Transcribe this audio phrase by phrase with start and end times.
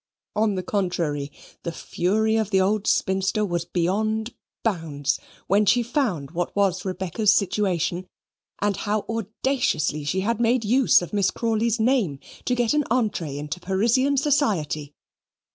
[0.35, 1.31] On the contrary,
[1.61, 7.31] the fury of the old spinster was beyond bounds, when she found what was Rebecca's
[7.31, 8.07] situation,
[8.59, 13.37] and how audaciously she had made use of Miss Crawley's name, to get an entree
[13.37, 14.95] into Parisian society.